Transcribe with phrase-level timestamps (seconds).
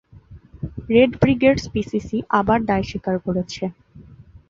[0.89, 3.63] Red brigades PCC আবার দায় স্বীকার করেছে।